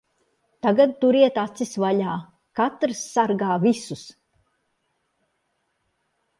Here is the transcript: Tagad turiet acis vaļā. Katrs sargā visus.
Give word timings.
Tagad 0.65 0.95
turiet 1.03 1.37
acis 1.41 1.75
vaļā. 1.83 2.15
Katrs 2.61 3.03
sargā 3.19 3.61
visus. 3.67 4.09